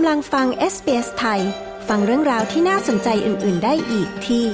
[0.00, 1.40] ำลังฟัง SBS ไทย
[1.88, 4.44] ฟังเรื่องราวที่น่าสนใจอื่น ๆ ได้อีกที่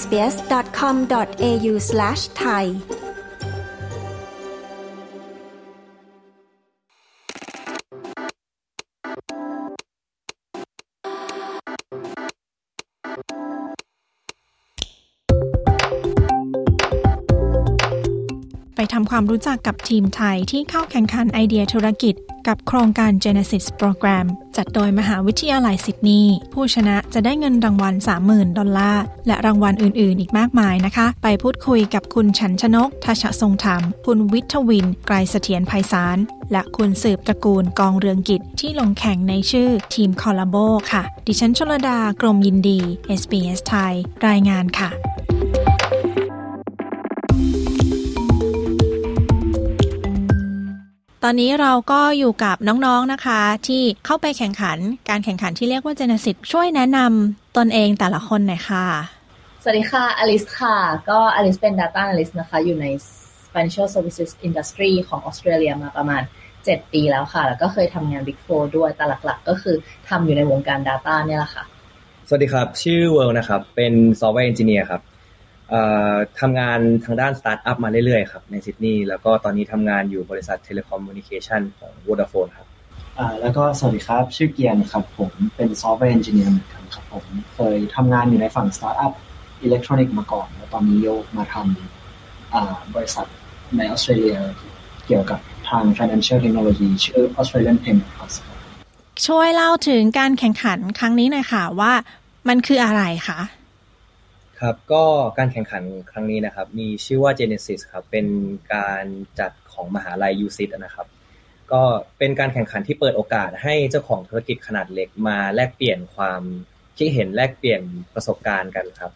[0.00, 2.64] sbs.com.au/thai
[18.74, 22.16] ไปทำความรู้จักกับทีมไทยที่เข้าแข่งขันไอเดียธุรกิจ
[22.48, 27.94] กับโครงการ Genesis Program จัดโดยมหาวิทยาลัยซิดนีย์ผู้ชนะจะได้เงินรางวัล
[28.26, 36.18] 30,000 ดอลลาร์ และรางวัลอื่น ๆ อีกมากมายนะคะ ไปพูดคุยกับคุณฉันชนกทัชทรงธรรม คุณวิทวิน ไกรเสถียรไพศาล
[36.52, 40.56] และคุณสืบตระกูลกองเรืองกิจที่ลงแข่งในชื่อทีมคอลลาโบ
[40.92, 42.80] ค่ะ ดิฉันชลดากรมยินดี
[43.20, 43.94] SBS ไทย
[44.26, 44.90] รายงานค่ะ
[51.26, 54.78] ตอนนี้เราก็อยู่กับน้องๆนะคะ ที่เข้าไปแข่งขัน
[55.08, 58.86] การแข่งขันที่เรียกว่า Genesis ช่วยแนะนำตนเองแต่ละคนหน่อยค่ะ
[59.62, 60.76] สวัสดีค่ะอลิสค่ะ
[61.10, 62.86] ก็อลิสเป็น Data Analyst นะคะ อยู่ใน
[63.52, 66.22] Financial Services Industry ของออสเตรเลียมาประมาณ
[66.56, 69.76] 7 ปีแล้วค่ะ แล้วก็เคยทำงาน Big Four ด้วยแต่หลักๆ ก็คือ
[70.08, 71.64] ทำอยู่ในวงการ Data เนี่ยแหละค่ะ
[72.28, 75.02] สวัสดีครับ ชื่อเวิร์นะครับ เป็น Software Engineer ครับ
[76.40, 82.68] ทำงานทางด้านสตาร์ทอัพมาเรื่อยๆครับในซิดนีย์แล้วก็ตอนนี้ทำงานอยู่บริษัท telecommunication ของ Vodafone ครับ
[83.18, 89.12] อ่าแล้วก็สวัสดีครับ ชื่อเกียร์ครับผมเป็น software engineer เหมือนกันครับผมเคยทำงานอยู่ในฝั่งสตาร์ทอัพ
[89.62, 93.26] อิเล็กทรอนิกส์มาก่อน แล้วตอนนี้โยกมาทำอ่าบริษัท
[93.76, 94.36] ในออสเตรเลีย
[95.06, 98.34] เกี่ยวกับทาง financial technology ชื่อ Australian Payment Plus
[99.26, 101.92] ช่วยเล่าถึงการแข่งขันครั้งนี้หน่อยค่ะว่า
[102.48, 103.40] มันคืออะไรคะ
[104.60, 105.04] ครับ ก็
[105.38, 108.26] การแข่งขันครั้งนี้นะครับ มีชื่อว่า Genesis ครับ เป็น
[108.74, 109.04] การ
[109.40, 111.06] จัดของมหาลัย u c นะครับ
[111.72, 111.82] ก็
[112.18, 116.42] เป็นการแข่งขันที่เปิดโอกาสให้เจ้าของธุรกิจขนาดเล็กมาแลกเปลี่ยนความ
[116.96, 117.82] คิดเห็นแลกเปลี่ยน
[118.14, 119.12] ประสบการณ์กันครับ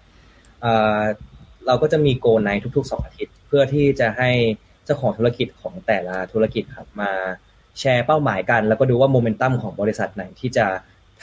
[1.66, 4.30] เราก็จะมีโกในทุกๆ 2 อาทิตย์ เพื่อที่จะให้
[4.84, 7.12] เจ้าของธุรกิจของแต่ละธุรกิจครับมา
[7.80, 10.66] แชร์เป้าหมายกัน แล้วก็ดูว่าโมเมนตัมของบริษัทไหนที่จะ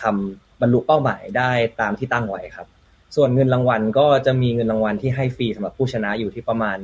[0.02, 1.52] ทำบรรลุเป้าหมายได้
[1.82, 2.68] ตามที่ตั้งไว้ครับ
[3.16, 6.78] ส่วนเงินรางวัลก็จะมีเงินรางวัลที่ให้ฟรีสำหรับผู้ชนะอยู่ที่ประมาณ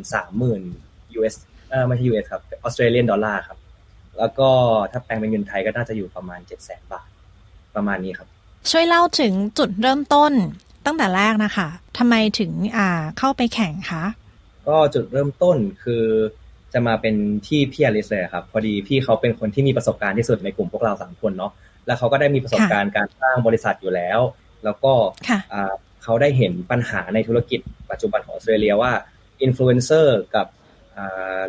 [0.56, 1.36] 30,000 US
[1.70, 3.58] เออไม่ใช่ US ครับ Australian dollar ครับ
[4.18, 4.50] แล้วก็
[4.92, 7.08] ถ้าแปลงเป็นเงินไทยก็น่าจะอยู่ประมาณ700,000บาท
[7.76, 8.28] ประมาณนี้ครับ
[8.72, 10.32] ช่วยเล่าถึงจุดเริ่มต้น
[10.86, 11.68] ตั้งแต่แรกนะคะ
[11.98, 14.04] ทำไมถึงอ่าเข้าไปแข่งคะ
[14.68, 16.04] ก็จุดเริ่มต้นคือ
[16.74, 17.16] จะมาเป็น
[17.48, 21.52] ที่พี่อลิสเลยครับ พอดีพี่เขาเป็นคนที่มีประสบการณ์ที่สุดในกลุ่มพวกเราสามคนเนาะ
[21.86, 24.20] แล้วเขาก็ได้มีประสบการณ์การสร้างบริษัทอยู่แล้ว
[24.64, 24.94] แล้วก็
[26.04, 27.60] เขาได้เห็นปัญหาในธุรกิจ
[27.92, 28.92] ปัจจุบันของออสเตรเลียว่า
[29.42, 30.48] อินฟลูเอนเซอร์กับ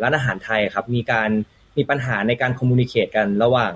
[0.02, 1.30] ร้านอาหารไทยครับมีการ
[1.76, 3.72] มีปัญหาในการ communicate กันระหว่าง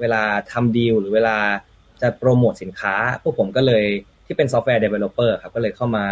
[0.00, 0.22] เวลา
[0.52, 1.38] ทำดีลหรือเวลา
[2.00, 3.84] จะโปรโมทสินค้า พวกผมก็เลย
[4.26, 6.04] ที่เป็น software developer ครับก็เลยเข้ามา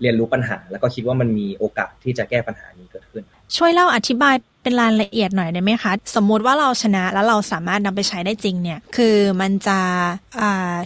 [0.00, 3.24] เรียนรู้ปัญหา แล้วก็คิดว่ามันมีโอกาสที่จะแก้ปัญหานี้เกิดขึ้น
[3.56, 9.78] ช่วยเล่าอธิบายเป็นรายละเอียดหน่อยได้ไหมคะ สมมุติว่าเราชนะแล้วเราสามารถนำไปใช้ได้จริงเนี่ย คือมันจะ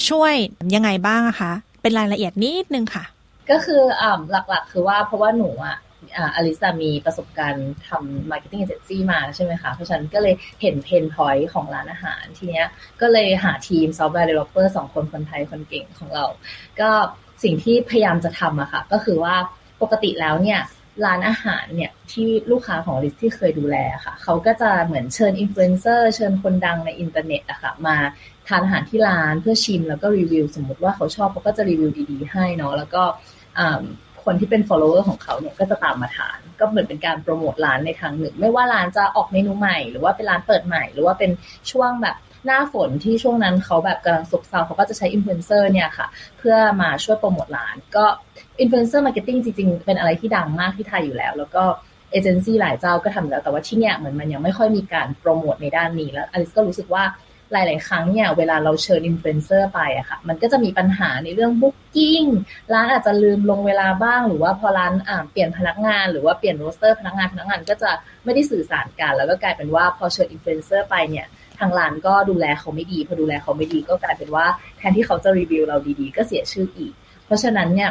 [0.09, 0.35] ช่วย
[0.75, 3.05] ยังไงบ้างคะ เป็นรายละเอียดนิดนึงค่ะ
[3.51, 5.79] ก็คืออ่าหลักๆ คือว่าเพราะว่าหนูอะ
[6.37, 12.67] อลิสอะมีประสบการณ์ทำ marketing agency มาใช่ไหมคะ เพราะฉะนั้นก็เลยเห็น pain point ของร้านอาหารทีเนี้ย
[13.01, 16.25] ก็เลยหาทีม software developer สองคนคนไทยคนเก่งของเรา
[16.81, 16.91] ก็
[17.45, 19.35] สิ่งที่พยายามจะทำอะค่ะ ก็คือว่า
[19.83, 20.61] ปกติแล้วเนี่ย
[21.07, 27.97] ร้านอาหารเนี่ยที่ลูกค้าของลิสที่เคยดูแลค่ะ เขาก็จะเหมือนเชิญอินฟลูเอนเซอร์เชิญคนดังในอินเทอร์เน็ตอะค่ะมา
[28.49, 33.03] ทานอาหารที่ร้านเพื่อชิมแล้วก็รีวิว สมมติว่าเขาชอบเขาก็จะรีวิวดีๆ ให้เนาะแล้วก็
[34.25, 41.31] คนที่เป็น follower ของเขาเนี่ยก็จะตามมาทาน ก็เหมือนเป็นการโปรโมทร้านในทางหนึ่ง ไม่ว่าร้านจะออกเมนูใหม่ หรือว่าเป็นร้านเปิดใหม่ หรือว่าเป็น
[41.71, 42.17] ช่วงแบบ
[42.47, 46.07] หน้าฝนที่ช่วงนั้นเขาแบบกำลังซบเซาเขาก็จะใช้อินฟลูเอนเซอร์เนี่ยค่ะ
[46.39, 48.05] เพื่อมาช่วยโปรโมทร้าน ก็
[48.61, 51.65] influencer marketing จริงๆ เป็นอะไรที่ดังมากที่ไทยอยู่แล้ว แล้วก็
[52.11, 57.05] เอเจนซี่หลายเจ้าก็ทำแล้ว แต่ว่าที่เนี่ยเหมือนมันยังไม่ค่อยมีการโปรโมทในด้านนี้แล้วอลิสก็รู้สึกว่า
[57.53, 62.23] หลาย ๆ ครั้งเนี่ยเวลาเราเชิญอินฟลูเอนเซอร์ไปอะค่ะ มันก็จะมีปัญหาในเรื่อง booking
[62.75, 67.91] ร้านอาจจะลืมลงเวลาบ้าง หรือว่าพอร้านอ่าเปลี่ยนพนักงานหรือว่าเปลี่ยน roster พนักงานพนักงานก็จะ
[68.25, 71.27] ไม่ได้สื่อสารกัน แล้วก็กลายเป็นว่าพอเชิญอินฟลูเอนเซอร์ไปเนี่ย
[71.61, 74.47] ทางร้านก็ดูแลเขาไม่ดีพอดูแลเขาไม่ดีก็กลายเป็นว่า
[74.79, 76.93] แทนที่เขาจะรีวิวเราดีๆ ก็เสียชื่ออีก
[77.25, 77.91] เพราะฉะนั้นเนี่ย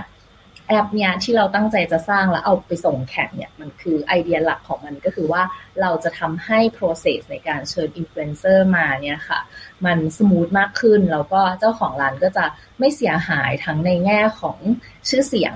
[0.68, 5.42] แอปเนี้ยที่เราตั้งใจจะสร้างแล้วเอาไปส่งแข่งเนี่ยมันคือไอเดียหลักของมันก็คือว่า
[5.82, 9.40] เราจะทำให้ process ในการเชิญอินฟลูเอนเซอร์มาเนี่ยค่ะ
[9.86, 12.46] มัน smooth มากขึ้น แล้วก็เจ้าของร้านก็จะ
[12.80, 14.58] ไม่เสียหายทั้งในแง่ของ
[15.10, 15.56] ชื่อเสียง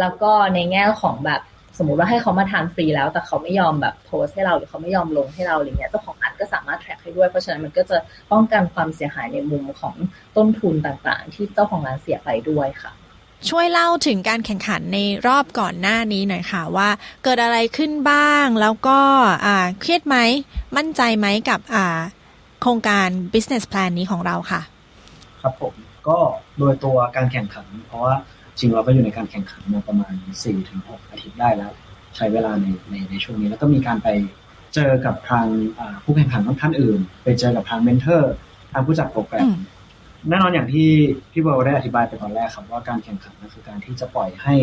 [0.00, 1.42] แล้วก็ในแง่ของแบบ
[1.78, 7.98] สมมติว่าให้เขามาทานฟรีแล้ว แต่เขาไม่ยอมแบบโพสให้เราหรือเขาไม่ยอมลงให้เราอะไรเงี้ยเจ้าของร้าน ก็สามารถ track ให้ให้ด้วย เพราะฉะนั้นมันก็จะ
[8.32, 9.94] ป้องกันความเสียหายในมุมของ
[10.36, 12.92] ต้นทุนต่างๆ ที่เจ้าของร้านเสียไปด้วยค่ะ
[13.48, 16.88] ช่วยเล่าถึงการแข่งขันในรอบก่อนหน้านี้หน่อยค่ะว่า
[17.24, 19.00] เกิดอะไรขึ้นบ้าง แล้วก็
[19.80, 20.16] เครียดไหม
[20.76, 21.60] มั่นใจไหมกับ
[22.60, 24.60] โครงการ business plan นี้ของเราค่ะ
[25.42, 25.74] ครับผม
[26.08, 26.18] ก็
[26.58, 28.14] โดยตัวการแข่งขัน เพราะว่า
[28.58, 30.12] จริงเราก็อยู่ในการแข่งขันมาประมาณ
[30.62, 31.72] 4-6อาทิตย์ได้แล้ว
[32.16, 34.08] ใช้เวลาในในในช่วงนี้แล้วก็มีการไป
[34.74, 35.46] เจอกับทาง
[36.04, 38.32] ผู้แข่งขันท่านอื่น ไปเจอกับทางเมนเทอร์
[38.72, 39.48] ทางผู้จัดโปรแกรม
[40.28, 40.88] แน่นอนอย่างที่
[41.32, 44.54] พี่เบิร์ได้อธิบายไปตอนแรกครับว่าการแข่งขันนั่นคือการที่จะปล่อยให้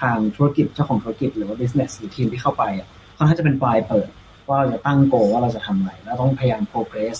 [0.00, 4.08] ทางธุรกิจเจ้าของธุรกิจหรือว่า business หรือทีมที่เข้าไปอะค่อนข้างจะเป็นปลายเปิด
[4.48, 7.16] ว่าเราจะตั้งโกว่าเราจะทำอะไรแล้วต้องพยายาม progress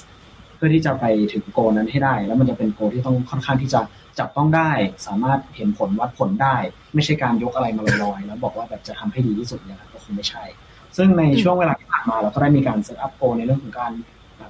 [0.56, 3.80] เพื่อที่จะไปถึงโกนั้นให้ได้ แล้วมันจะเป็นโกที่ต้องค่อนข้างที่จะ
[4.18, 4.70] จับต้องได้
[5.06, 6.56] สามารถเห็นผลวัดผลได้
[6.94, 10.44] ไม่ใช่การยกอะไรมาลอยๆแล้วบอกว่าแบบจะทำให้ดีที่สุดเนี่ยก็คงไม่ใช่
[10.96, 13.92] ซึ่งในช่วงเวลาที่ผ่าน มาเราก็ได้มีการ set up goal ในเรื่องของการ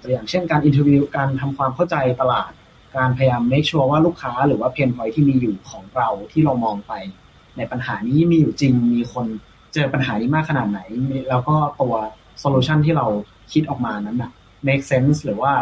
[0.02, 2.50] ตัวอย่างเช่นการ interview การทำความเข้าใจตลาด
[2.96, 6.92] การพยายาม make sure ว่าลูกค้าหรือว่า pain point ที่มีอยู่ของเราที่เรามองไป
[7.56, 9.26] ในปัญหานี้มีอยู่จริงมีคน
[9.74, 10.80] เจอปัญหานี้มากขนาดไหน
[11.28, 11.94] แล้วก็ตัว
[12.40, 13.06] solution ที่เรา
[13.52, 14.30] คิดออกมานั้นนะ
[14.66, 15.52] make sense หรือว่า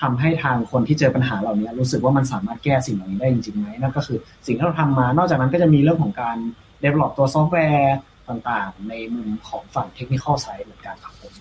[0.00, 6.36] ทำให้ทางคนที่เจอปัญหาเหล่านี้รู้สึกว่ามันสามารถแก้สิ่งเหล่านี้ได้จริงๆไหมนั่นก็คือสิ่งที่เราทำมา นอกจากนั้นก็จะมีเรื่องของการ
[6.84, 7.94] develop ตัวซอฟต์แวร์
[8.28, 11.32] ต่างๆ ในมุมของฝั่ง technical side เหมือนกันครับผม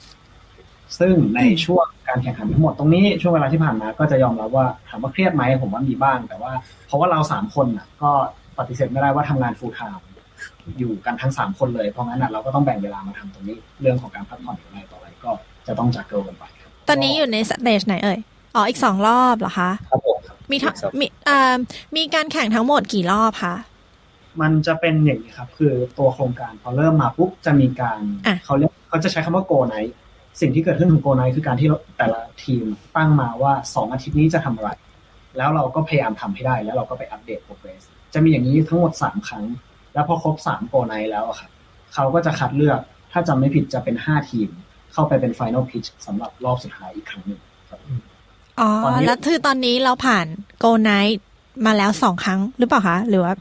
[0.99, 6.51] ซึ่งในช่วงการแข่งขันทั้งหมดตรงนี้ช่วงเวลาที่ผ่านมาก็จะยอมรับว่าถามว่าเครียดไหมผมว่ามีบ้าง แต่ว่า
[6.87, 8.11] เพราะว่าเราสามคนอะ ก็
[8.57, 10.05] ปฏิเสธไม่ได้ว่าทำงาน full-time
[10.77, 15.31] อยู่กันทั้งสามคนเลยเพราะงั้นเราก็ต้องแบ่งเวลามาทำตรงนี้ เรื่องของการพักผ่อนอะไรต่ออะไรก็
[15.67, 16.43] จะต้อง juggle กันไป
[16.87, 18.19] ตอนนี้อยู่ใน stage ไหนเอ่ย
[18.55, 20.17] อ๋ออีกสองรอบเหรอคะครับผม
[20.51, 20.57] มี
[20.99, 21.57] มีอ่า
[21.95, 23.55] มีการแข่งทั้งหมดกี่รอบคะ
[24.41, 27.99] มันจะเป็นอย่างนี้ครับ คือตัวโครงการพอเริ่มมาปุ๊บจะมีการ
[28.45, 29.75] เขาเรียกเขาจะใช้คำว่าโกไน
[30.41, 32.65] สิ่งที่เกิดขึ้นของโกไนคือการที่แต่ละทีม
[32.95, 34.69] ตั้งมาว่าสองอาทิตย์นี้จะทำอะไร
[35.37, 37.83] แล้วเราก็พยายามทำให้ได้แล้วเราก็ไปอัปเดตโปรเกรส
[38.13, 39.45] จะมีอย่างนี้ทั้งหมดสามครั้ง
[39.93, 41.51] แล้วพอครบสามโกไนแล้วอะครับ
[41.93, 42.79] เขาก็จะคัดเลือก
[43.11, 44.49] ถ้าจำไม่ผิดจะเป็นห้าทีม
[44.93, 47.39] เข้าไปเป็นฟิแนลพิชสำหรับรอบสุดท้ายอีกครั้งหนึ่ง
[48.59, 48.69] อ๋อ
[49.05, 50.25] แล้วคือตอนนี้เราผ่าน
[50.59, 50.91] โกไน
[51.65, 53.33] มาแล้วสองครั้งหรือเปล่าคะ หรือว่า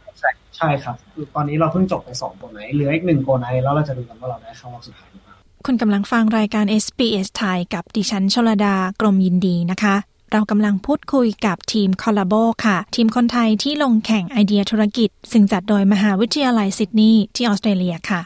[0.56, 0.96] ใช่ใช่ครับ
[1.34, 5.34] ตอนนี้เราเพิ่งจบไปสองโกไนเหลืออีกหนึ่งโกไนแล้วเราจะดูกันว่าเราได้เข้ารอบสุดท้ายหรือเปล่า
[5.66, 9.96] คุณกำลังฟังรายการ SBS ไทยกับดิฉันชลดากรมยินดีนะคะ
[10.32, 12.34] เรากำลังพูดคุยกับทีมคอลลาโบ
[12.66, 18.22] ค่ะ ทีมคนไทยที่ลงแข่งไอเดียธุรกิจ ซึ่งจัดโดยมหาวิทยาลัยซิดนีย์ที่ออสเตรเลียค่ะ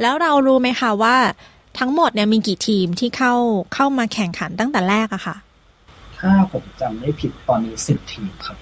[0.00, 1.16] แล้วเรารู้ไหมคะว่า
[1.78, 3.34] ทั้งหมดเนี่ยมีกี่ทีมที่เข้า
[3.74, 5.36] เข้ามาแข่งขันตั้งแต่แรกอะค่ะ
[6.18, 8.56] ถ้าผมจำไม่ผิดตอนนี้สิบทีมครับ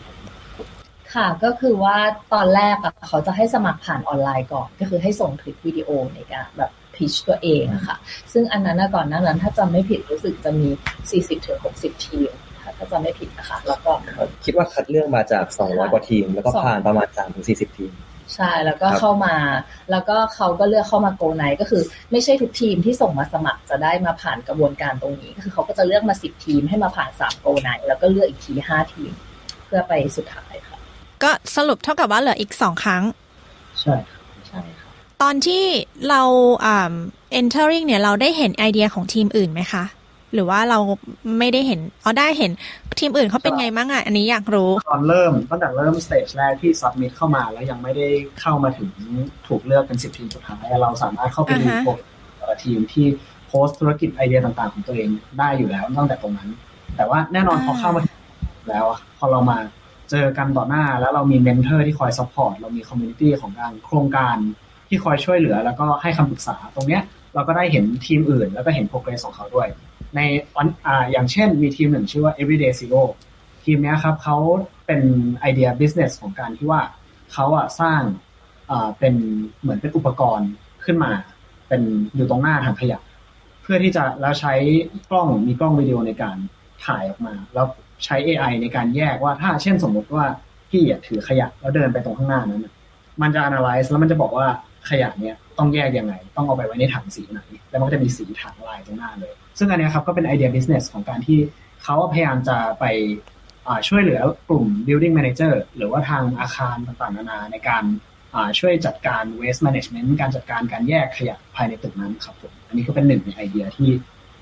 [1.14, 1.96] ค่ะก็คือว่า
[2.34, 7.96] ตอนแรกอะเขาจะให้สมัครผ่านออนไลน์ก่อน ก็คือให้ส่งคลิปวิดีโอในการแบบพิชตัวเองอะค่ะ
[8.32, 10.68] ซึ่งอันนั้นก่อนหน้านั้น ถ้าจำไม่ผิดรู้สึกจะมี
[11.10, 12.30] 40ถึง60 ทีม
[12.78, 13.92] ถ้าจำไม่ผิดนะคะ แล้วก็
[14.44, 17.92] คิดว่าคัดเลือกมาจาก 200 กว่าทีม แล้วก็ผ่านประมาณ3ถึง40 ทีม
[18.34, 19.36] ใช่แล้วก็เข้ามา
[19.90, 21.82] แล้วก็เขาก็เลือกเข้ามา goal night ก็คือ
[22.12, 29.12] ไม่ใช่ทุกทีมที่ส่งมาสมัครจะได้มาผ่านกระบวนการตรงนี้ ก็คือเขาก็จะเลือกมาสิบทีมให้มาผ่านสาม goal night แล้วก็เลือกอีกทีห้าทีม
[29.66, 30.73] เพื่อไปสุดท้ายค่ะ
[31.24, 33.02] ก็สรุปเท่ากับว่าเหลืออีกสองครั้ง
[33.80, 33.94] ใช่
[34.46, 34.90] ใช่ค่ะ
[35.22, 35.64] ตอนที่
[36.08, 36.22] เรา
[36.64, 36.92] อ่า
[37.40, 39.84] entering เนี่ยเราได้เห็นไอเดียของทีมอื่นไหมคะ
[40.34, 40.78] หรือว่าเรา
[41.38, 42.50] ไม่ได้เห็นอ๋อได้เห็น
[42.98, 48.06] ทีมอื่นเขาเป็นไงบ้างอะอันนี้อยากรู้ ตอนเริ่มตั้งแต่เริ่ม stage แรกที่ submit เข้ามาแล้วยังไม่ได้
[48.40, 48.90] เข้ามาถึง
[49.46, 51.92] ถูกเลือกเป็นสิบทีมสุดท้ายเราสามารถเข้าไปดูโปร
[52.36, 53.06] แต่ละทีมที่
[53.48, 56.48] โพสธุรกิจไอเดียต่างๆ ของตัวเองได้อยู่แล้วตั้งแต่ตรงนั้น
[56.96, 58.02] แต่ว่าแน่นอนพอเข้ามา
[58.68, 58.86] แล้ว
[59.18, 59.58] พอเรามา
[60.14, 64.36] เจอกันต่อหน้า แล้วเรามี mentor ที่คอย support เรามี community ของการโครงการ
[64.88, 67.02] ที่คอยช่วยเหลือ แล้วก็ให้คำปรึกษาตรงเนี้ย
[67.34, 69.68] เราก็ได้เห็นทีมอื่น แล้วก็เห็น progress ของเขาด้วย
[70.16, 70.20] ใน
[70.86, 73.02] อ่าอย่างเช่นมีทีมหนึ่งชื่อว่า everyday zero
[73.64, 74.36] ทีมนี้ครับเขา
[74.86, 75.00] เป็น
[75.40, 76.80] ไอเดีย business ของการที่ว่า
[77.32, 78.00] เขาอะสร้าง
[78.70, 79.14] อ่าเป็น
[79.60, 80.50] เหมือนเป็นอุปกรณ์
[80.84, 81.12] ขึ้นมา
[81.68, 81.82] เป็น
[82.14, 83.00] อยู่ตรงหน้าถังขยะ
[83.62, 84.54] เพื่อที่จะแล้วใช้
[85.10, 86.36] กล้องมีกล้องวิดีโอในการ
[86.86, 87.66] ถ่ายออกมา แล้ว
[88.04, 90.24] ใช้ AI ในการแยกว่าถ้าเช่นสมมติว่า
[90.70, 92.66] พี่ถือขยะแล้วเดินไปตรงข้างหน้านั้น
[93.22, 94.46] มันจะ analyze แล้วมันจะบอกว่า
[94.90, 101.38] ขยะเนี้ยต้องแยกยังไง ต้องเอาไปไว้ในถังสีไหน แล้วมันก็จะมีสีถังลายตรงหน้าเลย ซึ่งอันนี้ครับก็เป็นไอเดีย business ของการที่
[101.82, 102.84] เขาพยายามจะไป
[103.88, 107.84] ช่วยเหลือกลุ่ม building manager หรือว่าทางอาคารต่างๆนานาในการ
[108.58, 113.90] ช่วยจัดการ waste management การจัดการการแยกขยะภายในตึกนั้นครับผม อันนี้ก็เป็นหนึ่งในไอเดียที่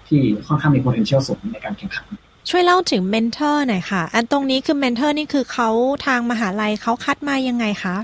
[0.09, 2.07] ที่ค่อนข้างมี potential สูงในการแข่งขัน
[2.51, 5.71] ช่วยเล่าถึง mentor หน่อยค่ะ อันตรงนี้คือ mentor นี่คือเขา
[6.07, 7.97] ทางมหาลัยเขาคัดมายังไงคะ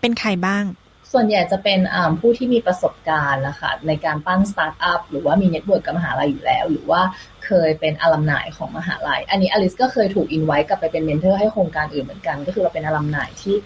[0.00, 0.64] เป็นใครบ้าง
[1.12, 1.80] ส่วนใหญ่จะเป็น
[2.20, 7.00] ผู้ที่มีประสบการณ์นะคะในการปั้นสตาร์ทอัพหรือว่ามี network กับมหาลัยอยู่แล้ว หรือว่า
[7.44, 13.56] เคยเป็น alumni ของมหาลัย อันนี้อลิสก็เคยถูกอินไว้กลับไปเป็น mentor ให้โครงการอื่นเหมือนกัน ก็คือเราเป็น alumni ที่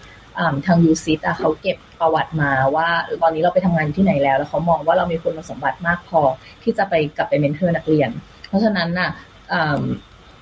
[0.65, 2.87] ทาง USYD เขาเก็บประวัติมาว่า
[3.21, 6.21] ตอนนี้เราไปทำงานอยู่ที่ไหนแล้ว แล้วเขามองว่าเรามีคุณสมบัติมากพอ
[6.63, 8.09] ที่จะไปกลับไป mentor นักเรียน
[8.47, 9.09] เพราะฉะนั้นน่ะ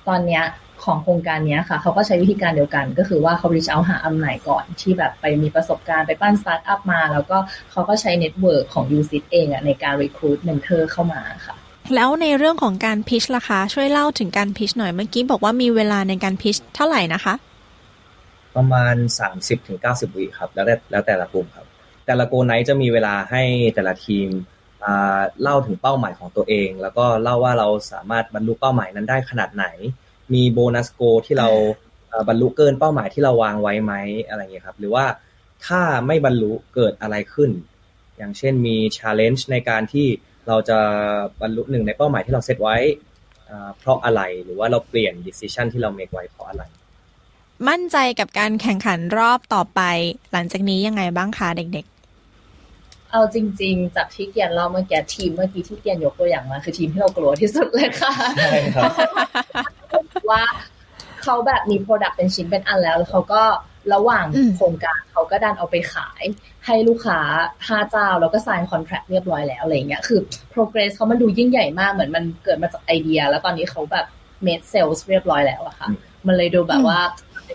[0.08, 0.44] ตอนเนี้ย
[0.84, 7.36] ของโครงการนี้ค่ะเขาก็ใช้วิธีการเดียวกัน ก็คือว่าเขา reach out หา alumni ก่อนที่แบบไปมีประสบการณ์ไปปั้นสตาร์ทอัพมา แล้วก็
[7.70, 11.56] เขาก็ใช้ network ของ u c เองอะในการ recruit mentor เข้ามาค่ะ
[11.94, 17.34] แล้วในเรื่องของการ pitch ล่ะคะ ช่วยเล่าถึงการ pitch หน่อยเมื่อกี้บอกว่ามีเวลาในการ pitch เท่าไหร่นะคะ
[18.56, 18.94] ประมาณ
[19.56, 21.66] 30-90 วิครับ แล้วแต่แล้วแต่ละกลุ่มครับ
[22.06, 23.42] แต่ละ goal night จะมีเวลาให้
[23.74, 24.28] แต่ละทีม
[25.42, 29.66] เล่าถึงเป้าหมายของตัวเอง แล้วก็เล่าว่าเราสามารถบรรลุเป้าหมายนั้นได้ขนาดไหน
[30.34, 31.48] มี bonus goal ที่เรา
[32.28, 33.92] บรรลุเกินเป้าหมายที่เราวางไว้ไหม
[34.28, 35.04] อะไรเงี้ยครับ หรือว่า
[35.66, 37.50] ถ้าไม่บรรลุเกิดอะไรขึ้น
[38.16, 40.06] อย่างเช่นมี challenge ในการที่
[40.48, 40.78] เราจะ
[41.40, 42.76] บรรลุหนึ่งในเป้าหมายที่เราเซตไว้
[43.78, 46.62] เพราะอะไรหรือว่าเราเปลี่ยน decision ที่เรา make ไว้เพราะอะไร
[47.68, 49.80] มั่นใจกับการแข่งขันรอบต่อไป
[50.32, 51.99] หลังจากนี้ยังไงบ้างคะเด็กๆ
[53.12, 58.90] เอาจริง ๆ จากที่เกียนเราเมื่อกี้ทีมเมื่อกี้ที่เกียนยกตัวอย่างมา คือทีมที่เรากลัวที่สุดเลยค่ะใช่ครับ
[60.30, 60.42] ว่า
[61.22, 63.42] เขาแบบมีโปรดักต์เป็นชิ้นเป็นอันแล้วแล้วเขาก็
[63.94, 64.26] ระหว่าง
[64.56, 66.22] โครงการเขาก็ดันเอาไปขาย
[66.66, 67.20] ให้ลูกค้า
[67.68, 70.20] ห้าเจ้าแล้วก็สายคอนแทรคเรียบร้อยแล้วอะไรเงี้ยคือ
[70.52, 74.06] progress เขามันดูยิ่งใหญ่มากเหมือนมันเกิดมาจากไอเดีย แล้วตอนนี้เขาแบบ
[74.46, 75.88] made sales เรียบร้อยแล้วอะค่ะ
[76.26, 77.00] มันเลยดูแบบว่า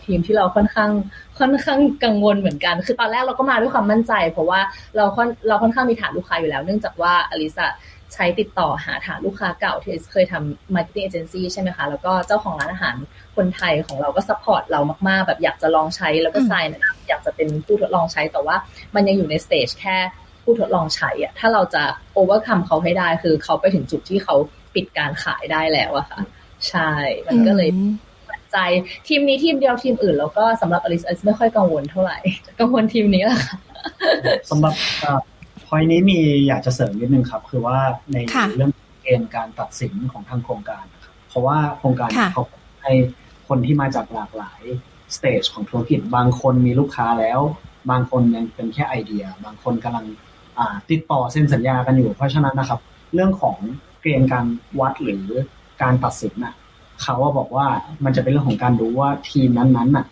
[0.05, 0.91] ทีมที่เราค่อนข้าง
[1.39, 4.59] ค่อนข้างกังวลเหมือนกัน คือตอนแรกเราก็มาด้วยความมั่นใจ เพราะว่า
[4.97, 7.67] เราค่อนเราค่อนข้างมีฐานลูกค้าอยู่แล้ว เนื่องจากว่าอลิซา
[8.13, 12.95] ใช้ติดต่อหาฐานลูกค้าเก่าที่เคยทำ marketing agency ใช่ไหมคะ แล้วก็เจ้าของร้านอาหาร
[13.35, 18.55] คนไทยของเราก็ support เรามาก ๆ แบบอยากจะลองใช้แล้วก็ sign นะอยากจะเป็นผู้ทดลองใช้แต่ว่า
[18.95, 19.97] มันยังอยู่ใน stage แค่
[20.43, 21.83] ผู้ทดลองใช้อะถ้าเราจะ
[22.13, 24.35] overcome เขาให้ได้คือเขาไปถึงจุดที่เขา
[24.75, 26.19] ปิดการขายได้แล้วอะค่ะ
[26.69, 26.91] ใช่
[27.27, 27.69] มันก็เลย
[28.55, 28.59] ใจ
[29.07, 32.17] ทีมนี้ทีมเดียวทีมอื่น แล้วก็สำหรับอลิสอลิสไม่ค่อยกังวลเท่าไหร่
[32.59, 33.57] กังวลทีมนี้แหละค่ะ
[34.49, 34.73] สำหรับ
[35.67, 37.77] พอยนี้มีอยากจะเสริมนิดนึงครับ คือว่า
[38.13, 38.17] ใน
[38.55, 38.71] เรื่อง
[39.01, 42.43] เกณฑ์การตัดสินของทางโครงการครับเพราะว่าโครงการเขา
[42.83, 42.93] ให้
[43.47, 44.61] คนที่มาจากหลากหลาย
[45.15, 47.39] สเตจของธุรกิจบางคนมีลูกค้าแล้ว
[47.91, 50.05] บางคนยังเป็นแค่ไอเดีย บางคนกำลัง
[50.89, 52.79] ติดต่อเซ็นสัญญากันอยู่ เพราะฉะนั้นนะครับ
[53.13, 53.57] เรื่องของ
[54.01, 54.45] เกณฑ์การ
[54.79, 55.23] วัดหรือ
[55.81, 56.53] การตัดสินน่ะ
[57.01, 57.67] เขาว่าบอกว่า
[58.05, 60.05] มันจะเป็นเรื่องของการดูว่าทีมนั้นๆน่ะ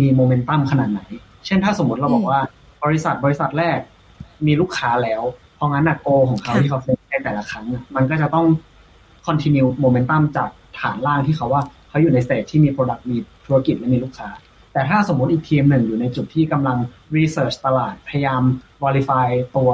[0.00, 1.00] มีโมเมนตัมขนาดไหน
[1.46, 2.40] เช่นถ้าสมมติเราบอกว่า
[2.84, 3.78] บริษัทบริษัทแรก
[4.46, 5.22] มีลูกค้าแล้ว
[5.56, 7.64] เพราะงั้นอะ goal ของเขาที่เขาเซ็นในแต่ละครั้ง
[7.96, 8.46] มันก็จะต้อง
[9.26, 10.50] continue momentum จาก
[10.80, 13.16] ฐานล่างที่เขาว่าเขาอยู่ใน stage ที่มี product มี
[13.46, 14.28] ธุรกิจและมีลูกค้า
[14.72, 16.78] แต่ถ้าสมมติอีกทีมหนึ่งอยู่ในจุดที่กำลัง
[17.16, 18.42] research ตลาดพยายาม
[18.84, 19.70] verify ตัว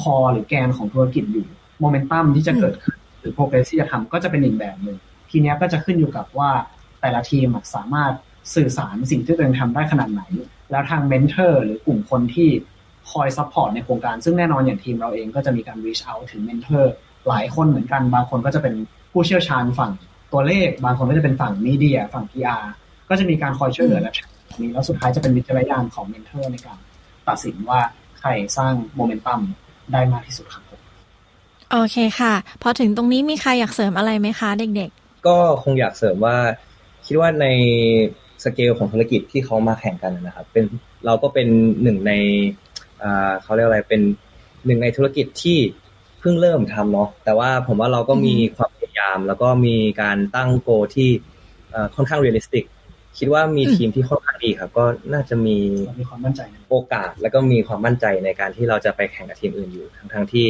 [0.00, 1.46] core หรือแกนของธุรกิจอยู่
[1.80, 4.96] โมเมนตัมที่จะเกิดขึ้นหรือ progress ที่จะทำก็จะเป็นอีกแบบหนึ่ง
[5.36, 6.50] ทีนี้ก็จะขึ้นอยู่กับว่า
[7.00, 8.12] แต่ละทีมสามารถ
[8.54, 10.22] สื่อสารสิ่งที่ตัวเองทำได้ขนาดไหน
[10.70, 12.48] แล้วทาง mentor หรือกลุ่มคนที่
[13.10, 16.92] คอย support ในโครงการ ซึ่งแน่นอนอย่างทีมเราเองก็จะมีการ reach out ถึง mentor
[17.28, 18.74] หลายคนเหมือนกัน บางคนก็จะเป็น
[19.12, 19.92] ผู้เชี่ยวชาญฝั่ง
[20.32, 22.64] ตัวเลข บางคนก็จะเป็นฝั่ง media ฝั่ง PR
[23.08, 24.14] ก็จะมีการคอยช่วยเหลือและ
[24.58, 26.78] นี้แล้วสุดท้ายจะเป็นวิจารณญาณของ mentor ในการ
[27.28, 27.80] ตัดสินว่า
[28.20, 29.40] ใครสร้างโมเมนตัม
[29.92, 30.64] ได้มากที่สุดครับ
[31.70, 36.36] โอเคค่ะ พอถึงตรงนี้มีใครอยากเสริมอะไรไหมคะเด็กๆ ก็คงอยากเสริมว่า
[37.06, 37.46] คิดว่าใน
[38.44, 40.64] สเกลของธุรกิจที่เขามาแข่งกันนะครับ เป็น
[41.06, 41.48] เราก็เป็น
[41.82, 42.12] หนึ่งใน
[43.42, 44.00] เขาเรียกอะไรเป็น
[44.66, 45.58] หนึ่งในธุรกิจที่
[46.20, 51.10] เพิ่งเริ่มทำเนาะแต่ว่าผมว่าเราก็มีความพยายาม แล้วก็มีการตั้ง goal ที่
[51.94, 52.64] ค่อนข้าง realistic
[53.18, 55.56] คิดว่ามีทีมที่ค่อนข้างดีครับ ก็น่าจะมี
[56.00, 56.40] มีความมั่นใจ
[56.70, 60.46] โอกาส แล้วก็มีความมั่นใจในการที่เราจะไปแข่งกับทีมอื่นอยู่ ทั้งทั้งที่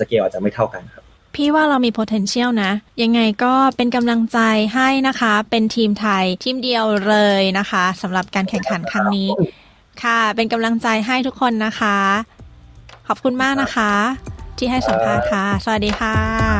[0.00, 1.03] สเกลอาจจะไม่เท่ากันครับ
[1.34, 2.72] พี่ว่าเรามี potential นะ
[3.02, 4.38] ยังไงก็เป็นกำลังใจ
[4.74, 9.28] ให้นะคะ เป็นทีมไทยทีมเดียวเลยนะคะสำหรับการแข่งขันครั้งนี้
[10.02, 11.98] ค่ะ เป็นกำลังใจให้ทุกคนนะคะ
[13.08, 13.92] ขอบคุณมากนะคะ
[14.58, 16.53] ที่ให้สัมภาษณ์ค่ะ สวัสดีค่ะ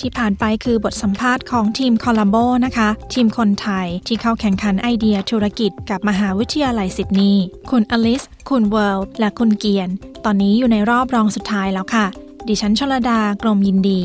[0.00, 9.88] ที่ผ่านไปคือบทสัมภาษณ์ของทีมคอลัมโบนะคะ ทีมคนไทยที่เข้าแข่งขันไอเดียธุรกิจกับมหาวิทยาลัยซิดนีย์คุณอลิส คุณเวิลด์และคุณเกียน
[10.24, 12.06] ตอนนี้อยู่ในรอบรองสุดท้ายแล้วค่ะ
[12.48, 14.00] ดิฉันชลดากรมยินดี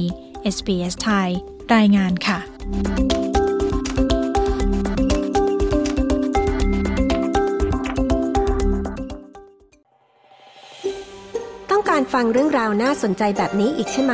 [0.55, 1.29] SBS ไทย
[1.75, 2.37] รายงานค่ะ
[11.71, 14.13] ต้องการฟังเรื่องราวน่าสนใจแบบนี้อีกใช่ไหม